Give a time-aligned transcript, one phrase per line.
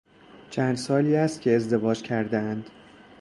[0.49, 2.69] چند سالی است که ازدواج کردهاند.